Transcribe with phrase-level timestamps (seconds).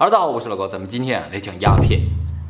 [0.00, 2.00] 哈喽，大家好，我是老高，咱们今天来讲鸦片。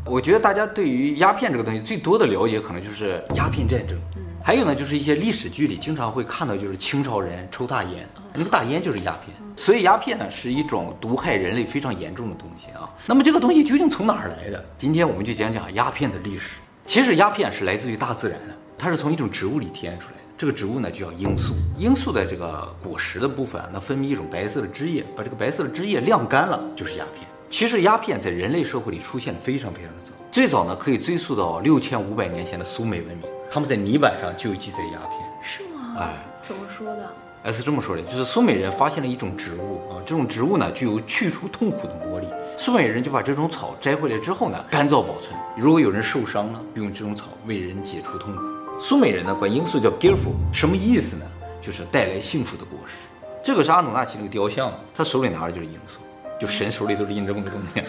[0.06, 3.99] 我觉得大家对于鸦片这个东西最多的了解，可能就是鸦片战争，
[4.41, 9.36] 还有呢就是一些历史剧里经常会看到，就是清朝人抽大烟，那个大烟就是鸦片。
[9.56, 12.88] 所以鸦片呢是一种毒害人类非常严重的东西啊。
[13.04, 14.64] 那么这个东西究竟从哪儿来的？
[14.78, 16.55] 今天我们就讲讲鸦片的历史。
[16.87, 20.20] 其实鸦片是来自于大自然的，它是从一种植物里提炼出来的。
[20.38, 27.27] 这个植物呢就叫罂粟，罂粟的这个果实的部分啊，那分泌一种白色的汁液，把这个白色的汁液晾干了，就是鸦片。
[27.51, 35.20] 其实鸦片在人类社会里出现的非常非常的早，最早呢可以追溯到六千五百年前的苏美文明，他们在泥板上就有记载鸦片。
[35.42, 35.97] 是吗？
[35.98, 37.12] 哎，怎么说的？
[37.42, 42.28] 哎，是这么说的，就是苏美人发现了一种植物啊，这种植物呢具有去除痛苦的魔力。
[42.56, 45.37] 苏美人就把这种草摘回来之后呢，干燥保存。
[45.56, 48.42] 如果有人受伤了，就用这种草为人解除痛苦。
[48.78, 51.27] 苏美人呢管罂粟叫 gilfu，什么意思呢？
[51.61, 53.09] 就是带来幸福的果实。
[53.42, 55.98] 这个是阿努纳奇那个雕像，他手里拿的就是罂粟。
[56.41, 57.85] 就神手里都是印这么个东西，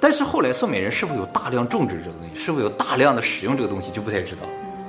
[0.00, 4.40] 但是后来苏美人是否有大量种植这个东西，是否有大量的使用这个东西就不太知道。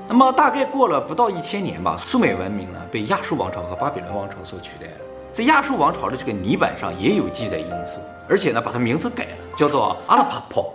[0.08, 4.94] 那么大概过了不到一千年吧，苏美文明呢被亚述王朝和巴比伦王朝所取代了。
[5.34, 10.74] 在亚述王朝的这个泥板上也有记载因素，而且呢把它名字改了，叫做阿拉帕泡。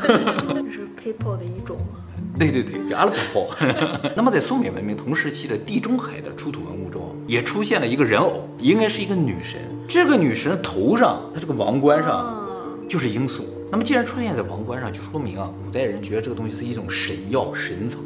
[0.00, 2.00] 这是 people 的一种吗？
[2.38, 3.46] 对对对，叫阿拉帕泡。
[4.16, 9.60] 那么在苏美文明同时期的地中海的出土文物中，也出现了一个人偶，应该是一个女神。
[9.86, 12.44] 这个女神头上，她这个王冠上
[12.88, 13.44] 就是罂粟。
[13.70, 17.98] 那么既然出现在王冠上，就说明啊，古代人觉得这个东西是一种神药神草，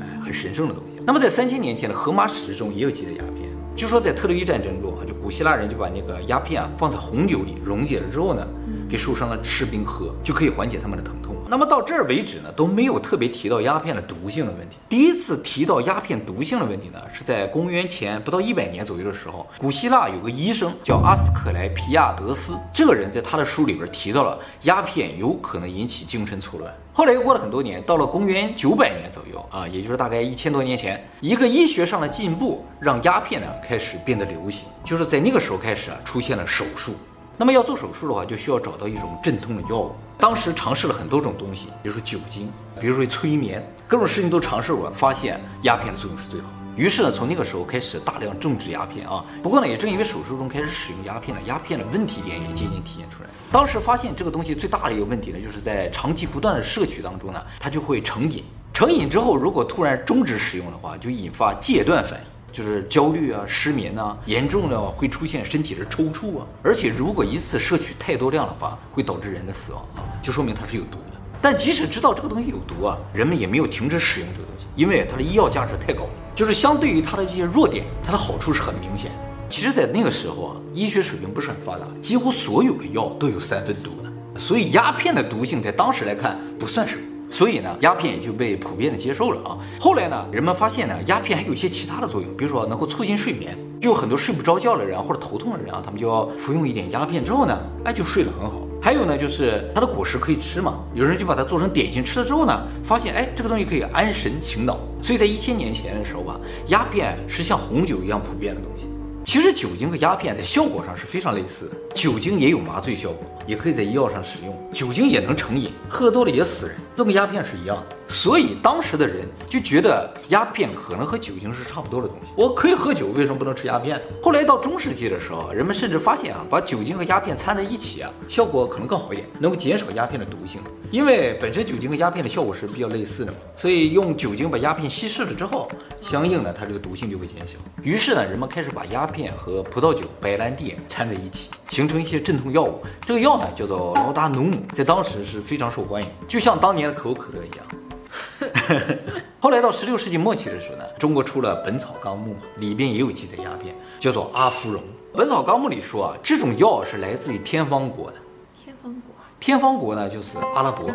[0.00, 0.98] 哎，很神圣的东西。
[1.06, 8.46] 那么在三千年前的荷马史诗中也有记载鸦片，据说在特洛伊战争中啊，就古希腊人就把那个鸦片啊放在红酒里溶解了之后呢，
[8.90, 11.36] 给受伤的士兵喝，就可以缓解他们的疼痛。
[11.48, 14.76] 那么到这儿为止呢，都没有特别提到鸦片的毒性的问题。
[14.88, 26.72] 第一次提到鸦片毒性的问题呢，是在公元前不到一百年左右的时候，古希腊有个医生叫阿斯克莱皮亚德斯，这个人在他的书里边提到了鸦片有可能引起精神错乱。
[26.92, 36.94] 后来又过了很多年，到了公元九百年左右啊，也就是大概一千多年前，一个医学上的进步让鸦片呢开始变得流行，就是在那个时候开始啊出现了手术。
[37.40, 39.92] 那么要做手术的话，就需要找到一种镇痛的药物。
[40.18, 46.48] 当时尝试了很多种东西，比如说酒精，比如说催眠，各种事情都尝试过，发现鸦片的作用是最好。
[46.76, 49.24] 于是呢，从那个时候开始大量种植鸦片啊。
[49.42, 53.30] 不过呢，也正因为手术中开始使用鸦片了，鸦片的问题点也渐渐体现出来。
[53.50, 58.44] 当时发现这个东西最大的一个问题呢，就是在长期不断的摄取当中呢，它就会成瘾。
[58.74, 62.26] 成瘾之后，如果突然终止使用的话，就引发戒断反应。
[62.52, 71.18] 就是焦虑啊、失眠啊，严重的会出现身体的抽搐啊，而且如果一次摄取太多量的话，会导致人的死亡啊，就说明它是有毒的。
[71.42, 76.10] 但即使知道这个东西有毒啊，人们也没有停止使用这个东西，因为它的医药价值太高了。
[76.34, 79.16] 就是相对于它的这些弱点，它的好处是很明显的。
[79.48, 87.02] 其实，在那个时候啊，医学水平不是很发达，几乎所有的药都有三分毒的，所以鸦片的毒性在当时来看不算什么。
[87.30, 89.56] 所以呢，鸦片也就被普遍的接受了啊。
[89.80, 98.66] 后来呢，人们发现呢，鸦片还有一些其他的作用，比如说能够促进睡眠，就有很多睡不着觉的人或者头痛的人啊，他们就要服用一点鸦片之后呢，哎，就睡得很好。
[98.82, 104.78] 还有呢，就是它的果实可以吃嘛，有人就把它做成点心吃了之后呢，发现哎，这个东西可以安神醒脑。
[105.00, 108.86] 所以在一千年前的时候吧，鸦片是像红酒一样普遍的东西。
[109.24, 117.96] 其实酒精和鸦片在效果上是非常类似的，酒精也有麻醉效果，也可以在医药上使用，酒精也能成瘾，喝多了也死人，这跟鸦片是一样的。
[118.10, 122.32] 所以当时的人就觉得鸦片可能和酒精是差不多的东西。
[122.36, 124.02] 我可以喝酒，为什么不能吃鸦片呢？
[124.20, 130.60] 后来到中世纪的时候，人们甚至发现啊，把酒精和鸦片掺在一起啊，效果可能更好一点，能够减少鸦片的毒性。
[130.90, 135.70] 因为本身酒精和鸦片的效果是比较类似的嘛，所以用酒精把鸦片稀释了之后，
[136.00, 137.58] 相应的它这个毒性就会减小。
[137.80, 142.82] 于是呢，人们开始把鸦片和葡萄酒、白兰地掺在一起，形成一些镇痛药物。
[143.06, 147.66] 这个药呢叫做劳达努姆，在当时是非常受欢迎，就像当年的可口可乐一样。
[149.40, 154.82] 后来到十六世纪末期的时候呢，中国出了《本草纲目》，里边也有记载鸦片，叫做阿芙蓉。
[155.16, 158.16] 《本草纲目》里说啊，这种药是来自于天方国的。
[158.62, 160.90] 天方国，天方国呢就是阿拉伯。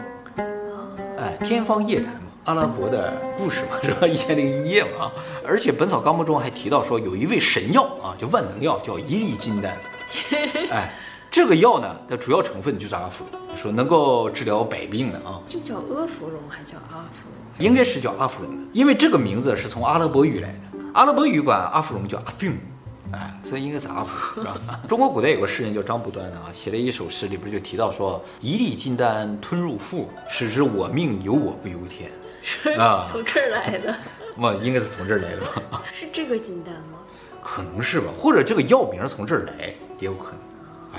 [1.18, 4.06] 哎，天方夜谭嘛，阿拉伯的故事嘛， 是吧？
[4.06, 5.12] 以前那个一夜嘛。
[5.48, 9.76] 而且《本草纲目》中还提到说，有一味神药啊，叫万能药，叫一粒金丹。
[10.70, 10.94] 哎。
[11.36, 15.38] 这个药呢的主要成分就是阿芙蓉，说能够治疗百病的啊。
[15.50, 17.66] 这叫阿芙蓉还叫阿芙蓉？
[17.66, 20.80] 应该是叫阿芙蓉的，因为这个名字是从阿拉伯语来的。
[20.94, 22.58] 阿拉伯语管阿芙蓉叫阿芬，
[23.12, 24.80] 哎，所以应该是阿芙蓉，是吧？
[24.88, 32.10] 中国古代有个诗人叫张伯端啊，写了一首诗，里边就提到说：“一粒金丹吞入腹，使之我命由我不由天。”
[32.80, 33.94] 啊，从这儿来的？
[34.38, 35.84] 我应该是从这儿来的吧？
[35.92, 37.00] 是这个金丹吗？
[37.44, 39.66] 可能是吧，或者这个药名从这儿来
[40.00, 40.40] 也有可能。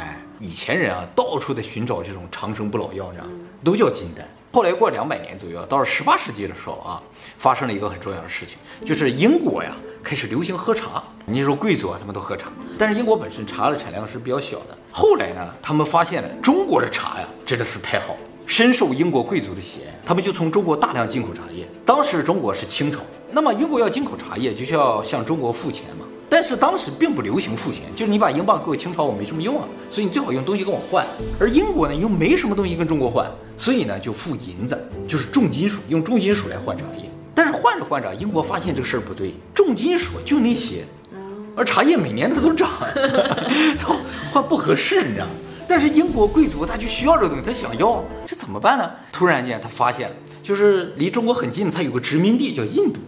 [0.03, 0.21] 哎。
[0.39, 3.27] 以前人啊，到处在寻找这种长生不老药，这样
[3.65, 4.27] 都叫金丹。
[4.53, 7.03] 后来过两百年左右，到了十八世纪的时候啊，
[7.37, 8.57] 发生了一个很重要的事情，
[8.87, 11.03] 就是英国呀开始流行喝茶。
[11.27, 12.49] 你说贵族啊，他们都喝茶，
[12.79, 14.77] 但是英国本身茶的产量是比较小的。
[14.91, 21.69] 后来呢，他们发现了中国的茶呀真的是太好了，深受英国贵族的喜爱，他们就从中国大量进口茶叶。
[21.85, 23.01] 当时中国是清朝，
[23.33, 26.06] 那么英国要进口茶叶，就需要向中国付钱嘛。
[26.29, 31.07] 但是当时并不流行付钱，就是你把英镑给我清朝，我没什么用啊，所以你最好用东西跟我换。
[31.39, 34.77] 而英国呢又没什么东西跟中国换，所以呢就付银子，
[35.07, 37.09] 就是重金属，用重金属来换茶叶。
[37.35, 40.85] 但是换着换着，英国发现这个事儿不对，重金属就那些，
[41.55, 42.71] 而茶叶每年它都涨，
[43.87, 43.97] 都
[44.33, 45.31] 换不合适，你知道吗？
[45.69, 48.91] 但是英国贵族他就需要这个东西，他想要，这怎么办呢？
[49.13, 53.01] 突然间他发现了，就是离中国很近的，他有个殖民地叫印度。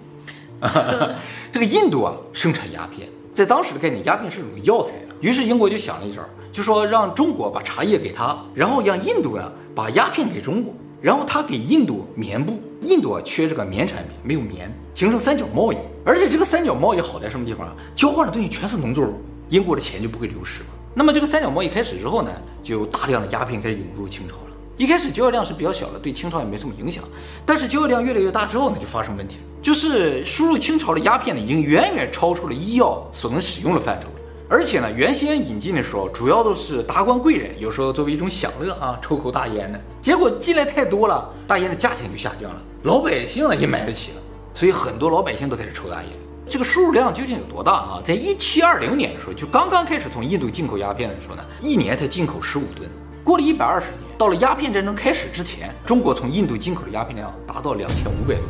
[1.52, 5.14] 这个印度啊，生产鸦片，在当时的概念，鸦片是种药材啊。
[5.20, 6.22] 于是英国就想了一招，
[6.52, 12.60] 就说让中国把茶叶给他，然后让印度呢把鸦片给中国，然后他给印度棉布。
[12.82, 15.76] 印度啊缺这个棉产品，没有棉，形成三角贸易。
[16.05, 17.75] 而且这个三角贸易好在什么地方啊？
[17.96, 19.14] 交换的东西全是农作物，
[19.49, 20.69] 英国的钱就不会流失嘛。
[20.94, 22.31] 那么这个三角贸易开始之后呢，
[22.62, 24.37] 就大量的鸦片开始涌入清朝。
[24.79, 27.03] 一开始交易量是比较小的，对清朝也没什么影响。
[27.45, 34.07] 但是交易量越来越大之后呢，就发生问题了，就是输入清朝的鸦片呢，已经远远超出了医药所能使用的范畴。
[34.49, 39.81] 而且呢，原先引进的时候，主要都是达官贵人，有时候作为一种享乐啊，抽口大烟的。
[40.01, 44.17] 结果进来太多了，大烟的价钱就下降了，老百姓呢也买得起了，
[44.55, 46.13] 所以很多老百姓都开始抽大烟。
[46.49, 48.01] 这个输入量究竟有多大啊？
[48.05, 52.89] 在一七二零年的时候，就刚刚开始从印度进口鸦片的时候呢，一年才进口十五吨。
[53.29, 58.41] 过了一百二十年，到了鸦片战争开始之前，中国从印度进口的鸦片量达到两千五百多吨，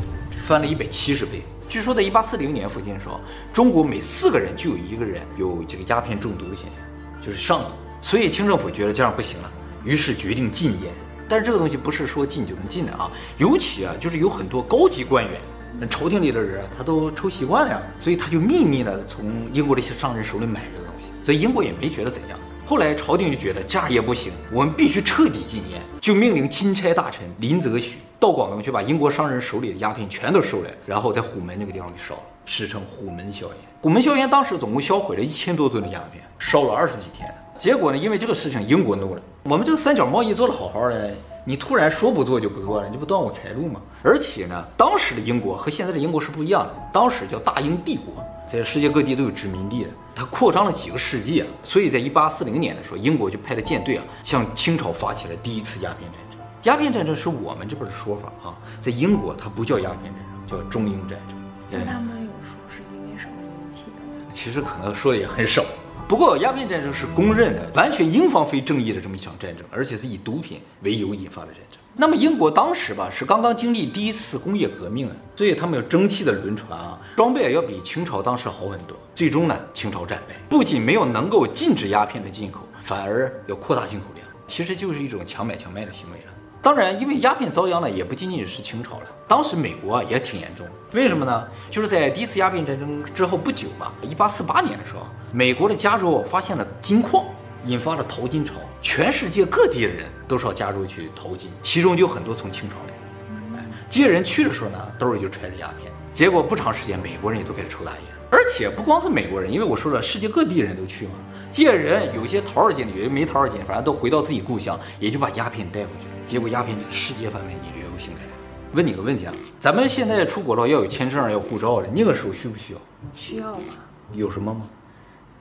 [0.46, 1.42] 翻了一百七十倍。
[1.68, 3.20] 据说在一八四零年附近的时候，
[3.52, 6.86] 中国每四个人就有一个人有这个鸦片中毒的现象，
[7.20, 7.66] 就是上瘾。
[8.00, 9.50] 所以清政府觉得这样不行了，
[9.82, 10.92] 于是决定禁烟。
[11.28, 15.40] 但是这个东西不是说禁就能禁的啊，尤其啊，就是有很多高级官员，
[15.80, 22.38] 那朝廷里的人他都抽习惯了呀，所以他就秘密的从英国的一些商人手里买这个东西，所以英国也没觉得怎样。
[22.68, 33.56] 后来朝廷就觉得这样也不行，我们必须彻底禁烟，就命令钦差大臣林则徐到广东去把英国商人手里的鸦片全都收来，然后在虎门那个地方给烧了，史称虎门销烟。
[33.80, 37.26] 虎门销烟当时总共销毁了一千多吨的鸦片，烧了二十几天。
[37.56, 39.22] 结果呢，因为这个事情，英国怒了。
[39.44, 41.14] 我们这个三角贸易做得好好的，
[41.48, 43.80] 你突然说不做就不做了，你这不断我财路吗？
[44.02, 48.22] 而且呢，当时的英国和现在的英国是不一样的，当时叫大英帝国。
[48.46, 56.38] 在世界各地都有殖民地的，它扩张了几个世纪啊，所以在一八四零年的时候，英国就派了舰队啊，向清朝发起了第一次鸦片战争。
[56.64, 61.38] 鸦片战争是我们这边的说法啊，在英国它不叫鸦片战争，叫中英战争。
[61.70, 64.30] 那他们有说是因为什么引起的？
[64.30, 65.64] 其实可能说的也很少。
[66.08, 71.78] 不过鸦片战争是公认的，完全英方非正义的这么一场战争，而且是以毒品为由引发的战争。
[71.94, 78.96] 那么英国当时吧是刚刚经历第一次工业革命啊，所以他们有蒸汽的轮船啊，装备要比清朝当时好很多。
[79.14, 86.32] 最终呢，清朝战败，不仅没有能够禁止鸦片的进口，反而要扩大进口量，其实就是一种强买强卖的行为了。
[86.62, 90.66] 当然，因为鸦片遭殃呢，也不仅仅是清朝了，当时美国啊也挺严重。
[90.92, 91.48] 为什么呢？
[91.70, 97.24] 就是在第一次鸦片战争之后不久吧，一八四八年的时候，美国的加州发现了金矿。
[97.64, 103.58] 引发了淘金潮，全世界各地的人都上加州去淘金，其中就很多从清朝来。
[103.58, 105.92] 哎，这些人去的时候呢，兜里就揣着鸦片。
[106.14, 108.00] 结果不长时间，美国人也都开始抽大烟，
[108.30, 111.12] 而且不光是美国人，因为我说了，世界各地人都去嘛。
[111.50, 116.12] 这些人有些淘着金的，有些没淘着金，反正都回到自己故乡，也就把鸦片带回去了。
[116.26, 118.30] 结果鸦片就在世界范围内流行开来。
[118.74, 122.78] 问你个问题啊，咱们现在出国了要有签证，要有护照的，那个时候需不需要？
[123.14, 123.64] 需要吗？
[124.12, 124.62] 有什么吗？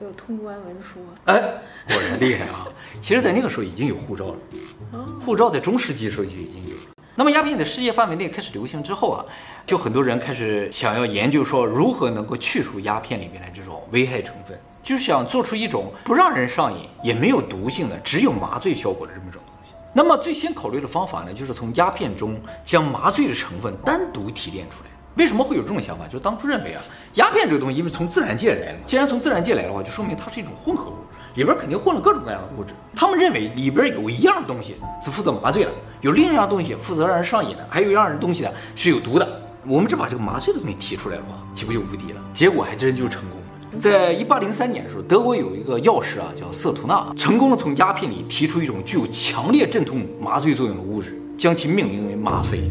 [0.00, 1.40] 有通关文书，哎，
[1.88, 2.68] 果然厉害啊！
[3.02, 6.82] 其实，在那个时候已经有护照了，护照在中世纪的时候就已经有了。
[7.16, 9.24] 那么，鸦片在世界范围内开始流行之后啊，
[9.66, 19.72] 就很多人开始想要研究说如何能够去除鸦片里面的这种危害成分，就想做出一种不让人上瘾也没有毒性的，只有麻醉效果的这么一种东西。
[19.92, 24.90] 那么，最先考虑的方法呢，就是从鸦片中将麻醉的成分单独提炼出来。
[25.16, 26.06] 为什么会有这种想法？
[26.06, 26.82] 就当初认为啊，
[27.14, 30.94] 鸦片这个东西因为从自然界来的，既然从自然界来的话，就说明它是一种混合物，
[31.34, 32.72] 里边肯定混了各种各样的物质。
[32.94, 39.28] 他们认为里边有一样东西是负责麻醉的，有另一样东西负责让人上瘾的，还有一样东西呢是有毒的。
[39.66, 42.20] 我们只把这个麻醉的东西提出来的话，岂不就无敌了？
[42.32, 43.40] 结果还真就成功。
[43.78, 52.62] 在一八零三年的时候，德国有一个药师啊，叫瑟图纳，成功的从鸦片里提出一种具有强烈镇痛麻醉作用的物质，将其命名为吗啡。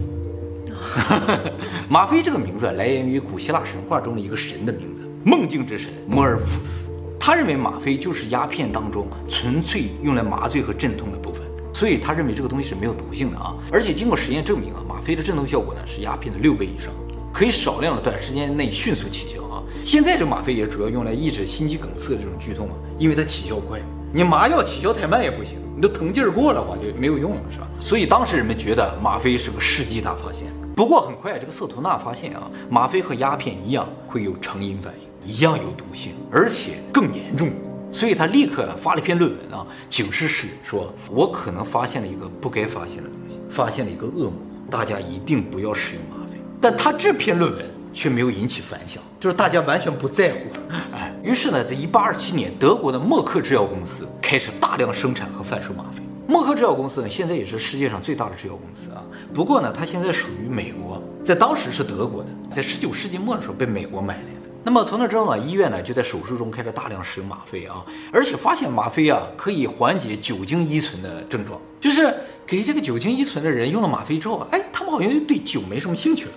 [1.88, 6.84] 吗啡这个名字来源于古希腊神话中的一个神的名字——梦境之神摩尔普斯。
[7.20, 13.54] 他认为吗啡就是鸦片当中纯粹用来麻醉和镇痛的部分，所以他认为这个东西是没有毒性的啊。
[13.72, 16.92] 而且经过实验证明啊，吗啡的镇痛效果呢是鸦片的六倍以上，
[17.34, 19.47] 可以少量的短时间内迅速起效啊。
[19.84, 23.80] 现在这吗啡也主要用来抑制心肌梗塞这种剧痛啊，因为它起效快。
[24.14, 27.68] 你麻药起效太慢也不行，你都疼劲儿过了话就没有用了，是吧？
[27.80, 30.48] 所以当时人们觉得吗啡是个世纪大发现。
[30.76, 37.50] 不过很快，这个瑟图纳发现啊，吗啡和鸦片一样会有成瘾反应，一样有毒性，而且更严重。
[37.92, 44.34] 所以他立刻呢发了一篇论文啊，警示世人说：“我可能发现了一个不该发现的东西，发现了一个恶魔，
[44.70, 47.66] 大家一定不要使用吗啡。”但他这篇论文
[47.98, 50.39] 却没有引起反响，就是大家完全不在乎。
[50.94, 56.04] 哎，于是呢，在一八二七年，德国的默克制药公司开始大量生产和贩售吗啡。
[56.27, 59.01] 默克制药公司呢，现在也是世界上最大的制药公司啊。
[59.34, 64.50] 不过呢，它现在属于美国，在当时是德国的，在十九世纪末的时候被美国买来的。
[64.63, 72.13] 那么从那之后呢，医院呢就在手术中开始大量使用吗啡啊，而且发现吗啡啊可以缓解酒精依存的症状，就是
[72.46, 76.32] 给这个酒精依存的人用了吗啡之后，哎，他们好像就对酒没什么兴趣了。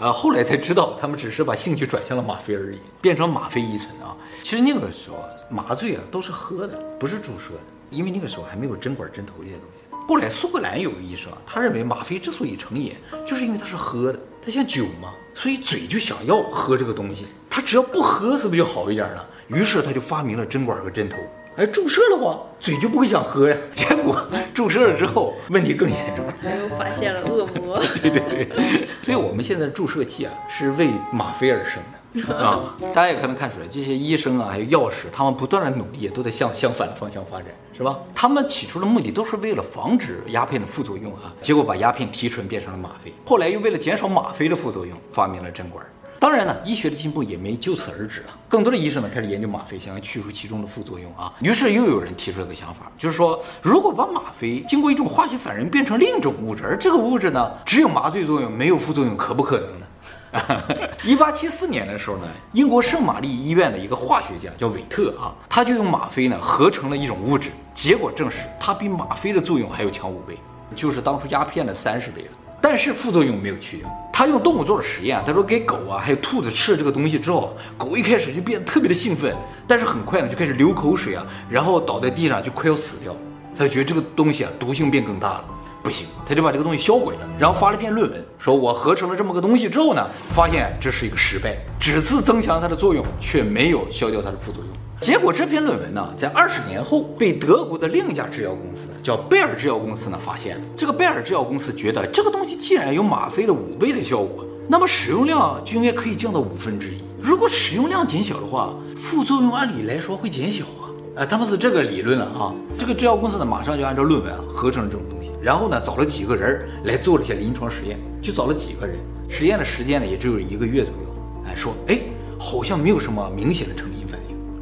[0.00, 4.16] 啊， 后来才知道他们只是把兴趣转向了吗啡而已，变成吗啡依存啊。
[4.42, 7.60] 其实那个时候麻醉啊都是喝的，不是注射的。
[7.90, 9.82] 因为那个时候还没有针管、针头这些东西。
[10.08, 12.94] 后来苏格兰有个医生啊，他认为吗啡之所以成瘾，
[13.26, 17.26] 就是因为它是喝的，它像酒嘛，所以嘴就想要喝这个东西。
[17.50, 19.28] 他只要不喝，是不是就好一点了？
[19.48, 21.18] 于是他就发明了针管和针头。
[21.56, 23.56] 哎，注射了话，嘴就不会想喝呀。
[23.74, 26.24] 结果注射了之后，问题更严重，
[26.60, 27.78] 又发现了恶魔。
[28.00, 31.98] 对对对，所以我们现在的注射器啊，是为吗啡而生的。
[32.34, 37.98] 啊，大家也可能看出来，这些医生啊，还有药师，他们不断的努力，都在向相反的方向发展，是吧？
[38.14, 45.84] 他们起初的目的都是为了防止鸦片的副作用啊，结果把鸦片提纯变成了吗啡，后来又为了减少吗啡的副作用，发明了针管。
[46.32, 51.30] 当然呢，医学的进步也没就此而止啊，更多的医生呢开始研究吗啡，想要去除其中的副作用啊。
[51.42, 60.88] 于是又有人提出了个想法，就是说，如果把吗啡经过一种化学反应变成另一种物质，而这个物质呢，只有麻醉作用，没有副作用，可不可能呢？
[61.04, 70.38] 一八七四年的时候呢，英国圣玛丽医院的一个化学家叫韦特啊，他就用吗啡呢合成了一种物质，结果证实它比吗啡的作用还要强五倍，
[70.74, 72.30] 就是当初鸦片的三十倍了。
[72.62, 73.90] 但是副作用没有去掉。
[74.12, 79.34] 他用动物做了实验，他说给狗啊还有兔子吃了这个东西之后，狗一开始就变得特别的兴奋，
[79.66, 83.16] 但是很快呢就开始流口水啊，然后倒在地上就快要死掉，
[83.56, 85.44] 他就觉得这个东西啊毒性变更大了。
[85.82, 94.72] 不行，他就把这个东西销毁了，然后发了一篇论文，说我合成了这么个东西之后呢，发现这是一个失败，只是增强它的作用，却没有消掉它的副作用。
[95.02, 100.62] 结果这篇论文呢，在二十年后被德国的另一家制药公司叫贝尔制药公司呢发现了。
[100.76, 106.98] 这个贝尔制药公司觉得这个东西既然有吗啡的五倍的效果，那么使用量就应该可以降到五分之一。
[107.20, 110.86] 如果使用量减小的话，副作用按理来说会减小啊。
[111.16, 112.54] 啊，他们是这个理论了啊。
[112.78, 115.32] 这个制药公司呢，马上就按照论文啊合成了这种东西。
[115.42, 118.96] 然后呢，找了几个人来做了一些临床实验，就找了几个人，
[119.28, 121.44] 实验的时间呢也只有一个月左右。
[121.48, 121.98] 哎，说哎，
[122.38, 124.01] 好像没有什么明显的成瘾反应。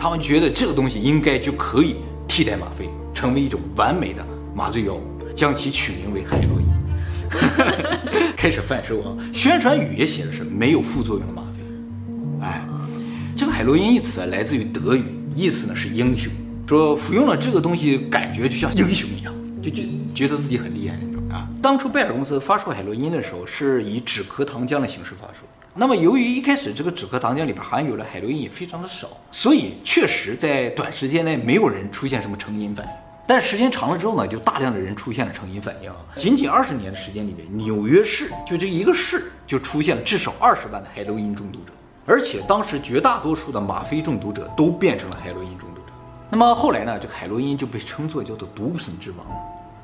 [0.01, 5.03] 他们觉得这个东西应该就可以替代吗啡，成为一种完美的麻醉药物，
[5.37, 6.67] 将其取名为海洛因，
[8.35, 9.15] 开始贩售啊。
[9.31, 12.47] 宣传语也写的是没有副作用的吗啡。
[12.47, 12.65] 哎，
[13.37, 15.05] 这个海洛因一词啊，来自于德语，
[15.37, 16.33] 意思呢是英雄，
[16.67, 19.35] 说服用了这个东西，感觉就像英雄一样。
[19.63, 21.47] 就觉觉得自己很厉害那种啊！
[21.61, 25.41] 当初贝尔公司发售海洛因的时候，是以止咳糖浆的形式发售。
[25.81, 32.93] 那么由于一开始这个止咳糖浆里边含有的海洛因也非常的少，所以确实在短时间内没有人出现什么成瘾反应。
[33.27, 35.91] 但时间长了之后呢，就大量的人出现了成瘾反应。
[36.19, 41.73] 仅仅二十年的时间里面，纽约市就这一个市就出现了至少二十万的海洛因中毒者，
[42.05, 45.95] 而且当时绝大多数的吗啡中毒者都变成了海洛因中毒者。
[46.29, 49.27] 那么后来呢，这个海洛因就被称作叫做毒品之王，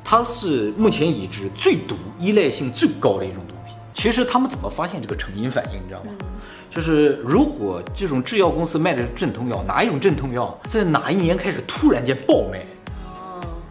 [0.05, 3.55] 它是目前已知最毒、依赖性最高的一种毒。
[3.97, 6.13] 其实他们怎么发现这个成因反应，你知道吗？
[6.69, 12.63] 就是如果这种制药公司卖的是镇痛药，哪一种镇痛药在哪一年开始突然间爆卖，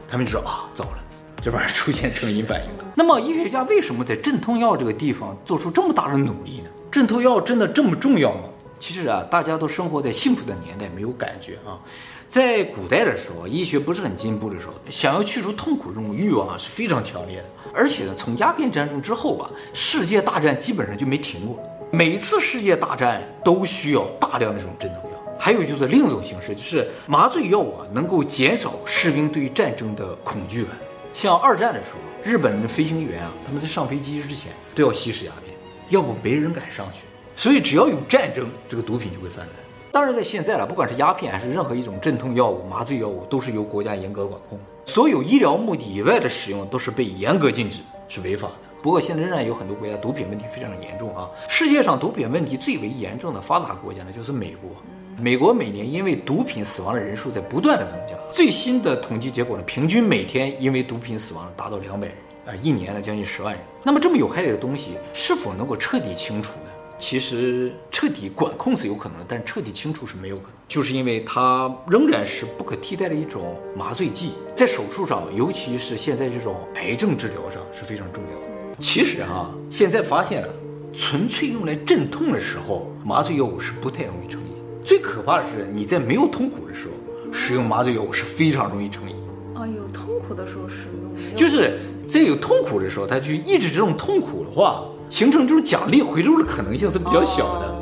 [0.08, 0.98] 他们就说啊，糟了，
[1.40, 2.86] 这玩意儿出现成因反应了。
[2.98, 6.70] 那么医学家为什么在镇痛药这个地方做出这么大的努力呢？
[6.90, 8.50] 镇痛药真的这么重要吗？
[8.78, 11.80] 其实啊，大家都生活在幸福的年代，没有感觉啊。
[12.28, 17.46] 在古代的时候，医学不是很进步的时候，想要去除痛苦这种欲望啊是非常强烈的。
[17.74, 21.60] 而且呢，从鸦片战争之后吧，世界大战基本上就没停过。
[21.92, 25.18] 每次世界大战都需要大量的这种镇痛药。
[25.38, 30.74] 还有就是另一种形式，就是麻醉药啊，能够减少士兵对于战争的恐惧感。
[31.14, 35.56] 像二战的时候，日本的飞行员啊，他们在上飞机之前都要吸食鸦片，
[35.90, 37.06] 要不没人敢上去。
[37.36, 39.50] 所以只要有战争，这个毒品就会泛滥。
[39.92, 44.60] 当然，在现在了，不管是鸦片还是任何一种镇痛药物、麻醉药物，都是由国家严格管控。
[44.86, 48.54] 所有医疗目的以外的使用都是被严格禁止，是违法的。
[48.82, 51.30] 不过现在仍然有很多国家毒品问题非常严重啊。
[51.48, 54.70] 世界上毒品问题最为严重的发达国家呢，就是美国。
[55.18, 62.16] 美国每年因为毒品死亡的人数在不断的增加，最新的统计结果呢，平均每天因为毒品死亡达到两百人
[62.48, 63.64] 啊，一年呢将近十万人。
[63.82, 66.70] 那么这么有害的东西，是否能够彻底清除呢？
[66.98, 78.78] 其实彻底管控是有可能的，但彻底清除是没有可能，就是因为它仍然是不可替代的一种麻醉剂，在手术上，尤其是现在这种癌症治疗上是非常重要的。
[78.80, 80.50] 其实啊，现在发现了，
[80.94, 84.48] 纯粹用来镇痛的时候，麻醉药物是不太容易成瘾。
[84.84, 89.16] 最可怕的是，你在没有痛苦的时候使用麻醉药物是非常容易成瘾。
[89.54, 94.86] 啊，有痛苦的时候使用，就是在有痛苦的时候，他去抑制这种痛苦的话。
[95.16, 97.74] 形成这种奖励回路的可能性是比较小的，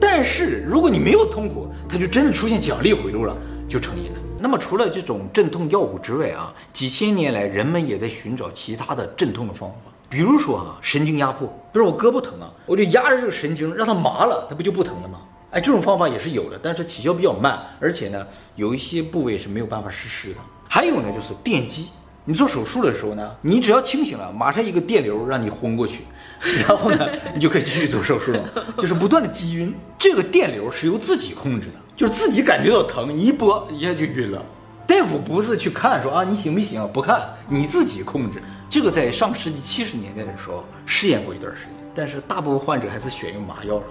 [0.00, 3.36] 但是如果你没有痛苦，它就真的出现奖励回路了，
[3.68, 4.18] 就成瘾了。
[4.38, 15.18] 那么除了这种镇痛药物之外啊，几千年来人们也在寻找其他的镇痛的方法，比如说啊，神经压迫，比如我胳膊疼啊，我就压着这个神经让它麻了，它不就不疼了吗？
[15.50, 18.24] 哎，这种方法也是有的，但是起效比较慢，而且呢，
[18.54, 20.36] 有一些部位是没有办法实施的。
[20.68, 21.88] 还有呢，就是电击，
[22.24, 26.04] 你做手术的时候呢，你只要清醒了，马上一个电流让你昏过去。
[26.66, 28.44] 然后呢，你就可以继续做手术了，
[28.78, 29.74] 就是不断的击晕。
[29.98, 34.42] 这个电流是由自己控制的，就是自己感觉到疼，你一拨一下就晕了。
[34.86, 38.40] 大夫不是去看说啊你行不行，不看，你自己控制。
[38.68, 43.84] 这个在上世纪七十年代的时候试验过一段时间，但是大部分患者还是选用麻药了，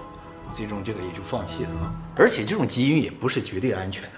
[0.54, 1.92] 最终这个也就放弃了啊。
[2.14, 4.10] 而且这种击晕也不是绝对安全的。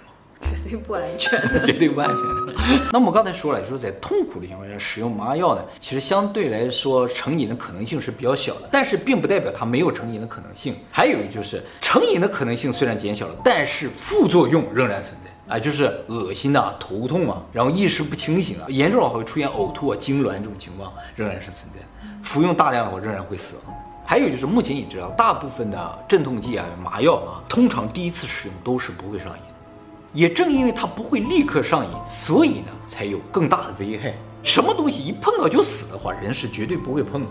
[0.42, 2.18] 绝对不安全，绝对不安全。
[2.92, 10.74] 那么刚才说了，就是在痛苦的情况下使用麻药呢，其实相对来说成瘾的可能性是比较小的，但是并不代表它没有成瘾的可能性。
[10.90, 21.80] 还有就是成瘾的可能性虽然减小了，但是副作用仍然存在啊，就是恶心啊、头痛啊，然后意识不清醒啊，严重的话会出现呕吐啊、痉挛这种情况仍然是存在。
[22.22, 23.74] 服用大量的话仍然会死亡。
[24.04, 29.42] 还有就是目前已知啊，大部分的镇痛剂啊、麻药啊，通常第一次使用都是不会上瘾。
[30.12, 34.14] 也正因为它不会立刻上瘾，所以呢才有更大的危害。
[34.42, 37.28] 什么东西一碰到就死的话，人是绝对不会碰的。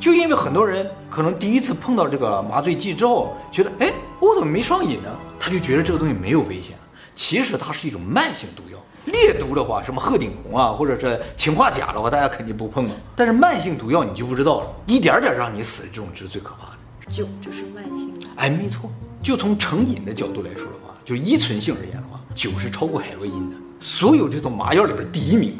[0.00, 5.10] 就因为很多人可能第一次碰到这个麻醉剂之后，觉得哎，我怎么没上瘾呢？
[5.38, 6.76] 他就觉得这个东西没有危险。
[7.14, 8.78] 其实它是一种慢性毒药。
[9.06, 12.90] 烈毒的话，什么鹤顶红啊，或者是氰化钾的话，大家肯定不碰了。
[13.16, 17.10] 但是慢性毒药你就不知道了，一点点让你死，这种是最可怕的。
[17.10, 18.26] 酒就是慢性的。
[18.36, 18.90] 哎，没错。
[19.20, 20.87] 就从成瘾的角度来说的话。
[21.08, 25.56] 就依存性而言的话，酒是超过海洛因的，所有这种麻药里边第一名。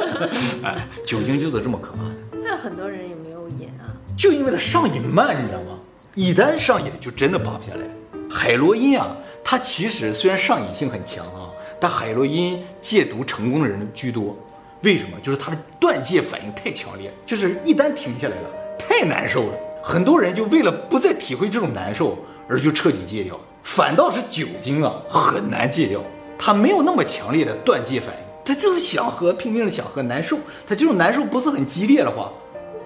[0.64, 2.16] 哎，酒精就是这么可怕的。
[2.42, 5.78] 那很多人也没有瘾啊，就因为它上瘾慢，你知道吗？
[6.14, 7.84] 一旦上瘾就真的拔不下来。
[8.30, 14.34] 海洛因啊，它其实虽然上瘾性很强啊，但海洛因戒毒成功的人居多。
[14.82, 15.20] 为什么？
[15.20, 19.54] 就是它的断戒反应太强烈，就是一旦停下来了，太难受了。
[19.82, 22.16] 很多人就为了不再体会这种难受，
[22.52, 23.40] 而就彻底戒掉。
[23.64, 26.02] 反倒是酒精啊，很难戒掉，
[26.38, 30.36] 它没有那么强烈的断戒反应，它就是想喝，拼命的想喝，难受。
[30.66, 32.30] 它这种难受不是很激烈的话，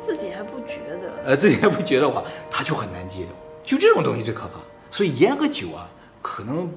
[0.05, 3.29] 自己还不觉得，呃，自己还不觉得的话，它就很难戒掉。
[3.65, 4.61] 就这种东西最可怕。
[4.89, 5.91] 所以烟和酒啊，
[6.23, 6.71] 可能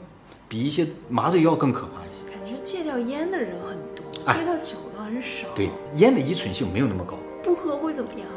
[0.48, 2.24] 比一些麻醉药更可怕一些。
[2.34, 5.48] 感觉戒掉烟的人很多，戒掉酒的很少。
[5.54, 7.14] 对，烟的依存性没有那么高。
[7.44, 8.28] 不喝会怎么样？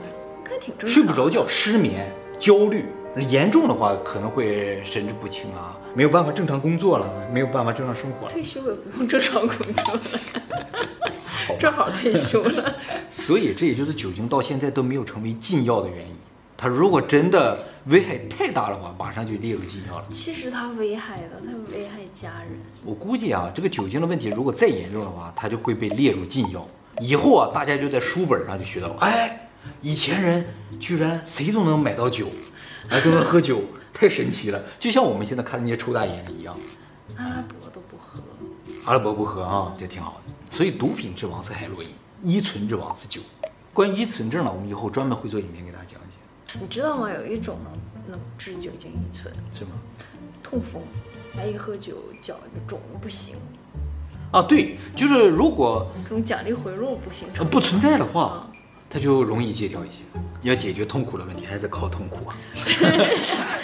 [0.44, 0.88] 看挺正常。
[0.90, 2.84] 睡不着觉，失眠，焦虑。
[3.28, 8.32] 严重的话可能会神志不清啊，没有办法正常工作了，没有办法正常生活了。
[8.32, 10.00] 退休也不用正常工作了，
[11.60, 12.74] 正好退休了。
[13.10, 16.14] 所以这也就是酒精到现在都没有成为禁药的原因。
[16.56, 20.04] 它如果真的危害太大的话，马上就列入禁药了。
[20.10, 22.52] 其实它危害的，它危害家人。
[22.84, 26.66] 我估计啊，这个酒精的问题如果再严重的话，它就会被列入禁药。
[27.00, 29.50] 以后啊，大家就在书本上就学到，哎，
[29.82, 30.46] 以前人
[30.78, 32.26] 居然谁都能买到酒。
[32.92, 33.58] 哎，都能喝酒，
[33.94, 34.62] 太神奇了！
[34.78, 36.54] 就像我们现在看那些抽大烟的一样。
[37.16, 38.22] 阿拉伯都不喝，
[38.84, 40.34] 阿拉伯不喝啊，这挺好的。
[40.54, 41.88] 所以毒品之王是海洛因，
[42.22, 43.22] 依存之王是酒。
[43.72, 46.58] 关于依存症呢，我们以后专门会做影片给大家讲解。
[46.60, 47.10] 你知道吗？
[47.10, 47.72] 有一种能
[48.10, 49.70] 能治酒精依存，是吗？
[50.42, 50.82] 痛风，
[51.34, 53.36] 他一喝酒脚就肿的不行。
[54.32, 58.46] 啊，对，就是如果这种奖励回路不形成，不存在的话。
[58.92, 60.02] 他就容易戒掉一些，
[60.42, 62.36] 要解决痛苦的问题，还是靠痛苦啊。